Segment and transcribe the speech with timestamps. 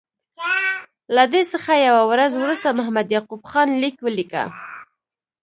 [1.15, 4.43] له دې څخه یوه ورځ وروسته محمد یعقوب خان لیک ولیکه.